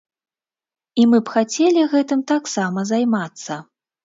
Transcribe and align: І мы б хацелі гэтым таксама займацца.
І 1.03 1.05
мы 1.11 1.19
б 1.27 1.33
хацелі 1.35 1.83
гэтым 1.93 2.25
таксама 2.33 2.87
займацца. 2.95 3.61